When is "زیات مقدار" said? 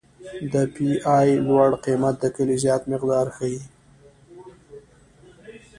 2.63-3.27